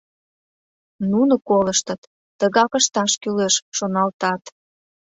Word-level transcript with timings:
Нуно 1.11 1.35
колыштыт, 1.47 2.01
тыгак 2.39 2.71
ышташ 2.79 3.11
кӱлеш, 3.21 3.55
шоналтат. 3.77 4.43